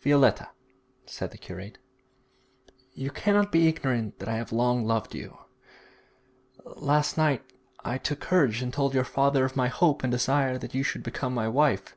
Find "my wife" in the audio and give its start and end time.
11.34-11.96